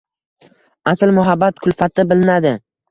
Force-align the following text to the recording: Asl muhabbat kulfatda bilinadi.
Asl 0.93 1.15
muhabbat 1.21 1.63
kulfatda 1.69 2.09
bilinadi. 2.13 2.59